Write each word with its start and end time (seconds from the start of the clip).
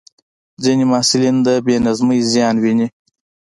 ځینې 0.63 0.83
محصلین 0.91 1.35
د 1.45 1.47
بې 1.65 1.75
نظمۍ 1.85 2.19
زیان 2.31 2.55
ویني. 2.63 2.87